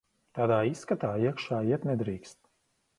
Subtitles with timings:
[0.37, 2.45] Tādā izskatā iekšā iet nedrīkst.